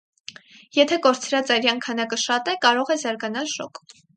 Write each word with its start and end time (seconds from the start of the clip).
Եթե 0.77 0.97
կորցրած 1.03 1.53
արյան 1.57 1.83
քանակը 1.89 2.21
շատ 2.25 2.51
է, 2.55 2.59
կարող 2.67 2.93
է 2.97 3.01
զարգանալ 3.07 3.53
շոկ։ 3.57 3.85